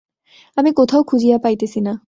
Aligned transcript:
আমি 0.57 0.69
কোথাও 0.73 1.01
খুঁজিয়া 1.03 1.37
পাইতেছি 1.43 1.79
না। 1.81 1.93